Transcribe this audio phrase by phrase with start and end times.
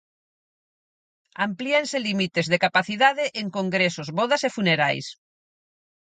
[1.45, 5.05] Amplíanse límites de capacidade en congresos, vodas e funerais.